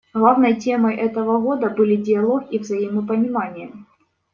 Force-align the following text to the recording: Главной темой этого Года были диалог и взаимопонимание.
Главной 0.15 0.55
темой 0.55 0.95
этого 0.95 1.37
Года 1.39 1.69
были 1.69 1.95
диалог 1.95 2.51
и 2.51 2.57
взаимопонимание. 2.57 3.71